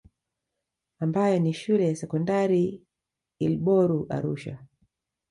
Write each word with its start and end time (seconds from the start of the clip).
Ambayo 0.99 1.39
ni 1.39 1.53
shule 1.53 1.87
ya 1.87 1.95
Sekondari 1.95 2.83
Ilboru 3.39 4.05
Arusha 4.09 4.59